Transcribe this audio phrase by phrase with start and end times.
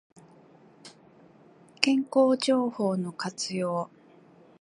[1.79, 3.91] 健康情報の活用